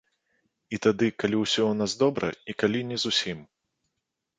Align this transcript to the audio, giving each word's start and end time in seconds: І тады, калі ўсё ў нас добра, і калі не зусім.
І 0.77 0.79
тады, 0.85 1.07
калі 1.25 1.37
ўсё 1.43 1.61
ў 1.71 1.81
нас 1.85 1.91
добра, 2.03 2.33
і 2.49 2.59
калі 2.65 2.87
не 2.93 2.97
зусім. 3.09 3.39